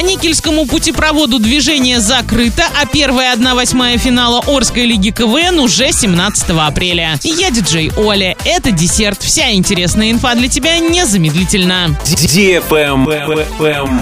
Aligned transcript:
По 0.00 0.02
Никельскому 0.02 0.64
путепроводу 0.64 1.38
движение 1.38 2.00
закрыто, 2.00 2.64
а 2.80 2.86
первая 2.86 3.36
1-8 3.36 3.98
финала 3.98 4.42
Орской 4.46 4.86
лиги 4.86 5.10
КВН 5.10 5.58
уже 5.58 5.92
17 5.92 6.48
апреля. 6.58 7.18
Я 7.22 7.50
диджей 7.50 7.92
Оля. 7.98 8.34
Это 8.46 8.70
десерт. 8.70 9.22
Вся 9.22 9.52
интересная 9.52 10.10
инфа 10.10 10.34
для 10.36 10.48
тебя 10.48 10.78
незамедлительно. 10.78 11.98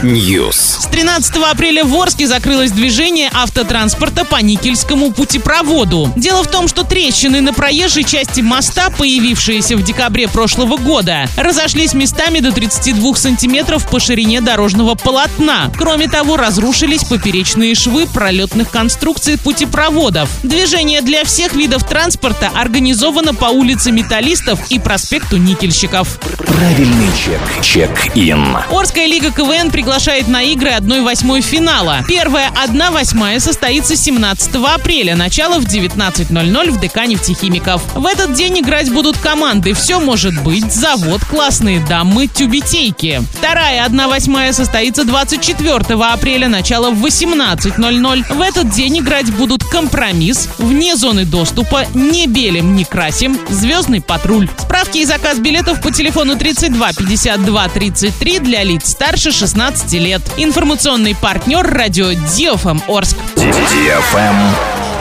News. 0.04 0.82
С 0.82 0.86
13 0.86 1.34
апреля 1.50 1.84
в 1.84 1.92
Орске 1.96 2.28
закрылось 2.28 2.70
движение 2.70 3.28
автотранспорта 3.34 4.24
по 4.24 4.36
Никельскому 4.36 5.10
путепроводу. 5.10 6.12
Дело 6.14 6.44
в 6.44 6.46
том, 6.48 6.68
что 6.68 6.84
трещины 6.84 7.40
на 7.40 7.52
проезжей 7.52 8.04
части 8.04 8.40
моста, 8.40 8.90
появившиеся 8.90 9.76
в 9.76 9.82
декабре 9.82 10.28
прошлого 10.28 10.76
года, 10.76 11.26
разошлись 11.36 11.92
местами 11.92 12.38
до 12.38 12.52
32 12.52 13.16
сантиметров 13.16 13.84
по 13.90 13.98
ширине 13.98 14.40
дорожного 14.40 14.94
полотна. 14.94 15.72
Кроме 15.88 16.06
того, 16.06 16.36
разрушились 16.36 17.02
поперечные 17.02 17.74
швы 17.74 18.06
пролетных 18.06 18.70
конструкций 18.70 19.38
путепроводов. 19.38 20.28
Движение 20.42 21.00
для 21.00 21.24
всех 21.24 21.54
видов 21.54 21.88
транспорта 21.88 22.50
организовано 22.54 23.32
по 23.32 23.46
улице 23.46 23.90
Металлистов 23.90 24.60
и 24.70 24.78
проспекту 24.78 25.38
Никельщиков. 25.38 26.20
Правильный 26.36 27.08
чек. 27.16 27.40
Чек-ин. 27.64 28.54
Орская 28.70 29.06
лига 29.06 29.30
КВН 29.30 29.70
приглашает 29.70 30.28
на 30.28 30.42
игры 30.42 30.72
1-8 30.72 31.40
финала. 31.40 32.04
Первая 32.06 32.50
1-8 32.50 33.40
состоится 33.40 33.96
17 33.96 34.56
апреля, 34.56 35.16
начало 35.16 35.58
в 35.58 35.64
19.00 35.64 36.70
в 36.70 36.80
ДК 36.80 37.06
нефтехимиков. 37.06 37.80
В 37.94 38.04
этот 38.04 38.34
день 38.34 38.60
играть 38.60 38.92
будут 38.92 39.16
команды 39.16 39.72
«Все 39.72 40.00
может 40.00 40.38
быть», 40.42 40.70
«Завод», 40.70 41.24
«Классные 41.24 41.80
дамы», 41.80 42.26
«Тюбетейки». 42.26 43.22
Вторая 43.38 43.88
1-8 43.88 44.52
состоится 44.52 45.04
24 45.04 45.77
апреля, 46.12 46.48
начало 46.48 46.90
в 46.90 47.04
18.00. 47.04 48.34
В 48.34 48.40
этот 48.40 48.70
день 48.70 48.98
играть 48.98 49.32
будут 49.32 49.64
«Компромисс», 49.64 50.48
«Вне 50.58 50.96
зоны 50.96 51.24
доступа», 51.24 51.84
«Не 51.94 52.26
белим, 52.26 52.76
не 52.76 52.84
красим», 52.84 53.38
«Звездный 53.48 54.00
патруль». 54.00 54.48
Справки 54.58 54.98
и 54.98 55.04
заказ 55.04 55.38
билетов 55.38 55.80
по 55.80 55.90
телефону 55.90 56.36
32 56.36 56.92
52 56.92 57.68
33 57.68 58.38
для 58.40 58.64
лиц 58.64 58.90
старше 58.90 59.32
16 59.32 59.92
лет. 59.94 60.22
Информационный 60.36 61.14
партнер 61.14 61.66
радио 61.66 62.12
Диофм 62.12 62.80
Орск. 62.88 63.16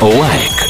Лайк. 0.02 0.67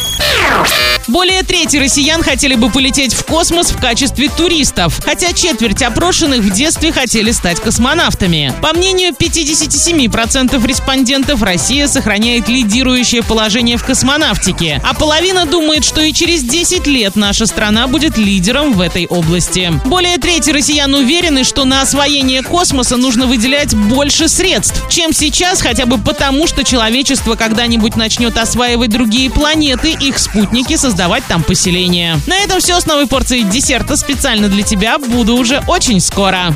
Более 1.17 1.41
трети 1.41 1.77
россиян 1.77 2.21
хотели 2.21 2.53
бы 2.53 2.69
полететь 2.69 3.15
в 3.15 3.25
космос 3.25 3.71
в 3.71 3.81
качестве 3.81 4.29
туристов, 4.29 4.99
хотя 5.03 5.33
четверть 5.33 5.81
опрошенных 5.81 6.41
в 6.41 6.51
детстве 6.51 6.91
хотели 6.91 7.31
стать 7.31 7.59
космонавтами. 7.59 8.53
По 8.61 8.71
мнению 8.71 9.13
57% 9.13 10.63
респондентов, 10.67 11.41
Россия 11.41 11.87
сохраняет 11.87 12.47
лидирующее 12.49 13.23
положение 13.23 13.77
в 13.77 13.83
космонавтике, 13.83 14.79
а 14.87 14.93
половина 14.93 15.47
думает, 15.47 15.83
что 15.85 16.01
и 16.01 16.13
через 16.13 16.43
10 16.43 16.85
лет 16.85 17.15
наша 17.15 17.47
страна 17.47 17.87
будет 17.87 18.15
лидером 18.19 18.73
в 18.73 18.79
этой 18.79 19.07
области. 19.07 19.73
Более 19.85 20.19
трети 20.19 20.51
россиян 20.51 20.93
уверены, 20.93 21.43
что 21.43 21.65
на 21.65 21.81
освоение 21.81 22.43
космоса 22.43 22.95
нужно 22.95 23.25
выделять 23.25 23.73
больше 23.73 24.29
средств, 24.29 24.87
чем 24.91 25.13
сейчас, 25.13 25.63
хотя 25.63 25.87
бы 25.87 25.97
потому, 25.97 26.45
что 26.45 26.63
человечество 26.63 27.33
когда-нибудь 27.33 27.95
начнет 27.95 28.37
осваивать 28.37 28.91
другие 28.91 29.31
планеты, 29.31 29.97
их 29.99 30.19
спутники 30.19 30.75
создавать 30.75 31.06
там 31.27 31.43
поселение. 31.43 32.19
На 32.27 32.37
этом 32.37 32.59
все 32.59 32.79
с 32.79 32.85
новой 32.85 33.07
порцией 33.07 33.43
десерта 33.43 33.95
специально 33.95 34.47
для 34.47 34.63
тебя. 34.63 34.97
Буду 34.97 35.35
уже 35.35 35.63
очень 35.67 35.99
скоро. 35.99 36.55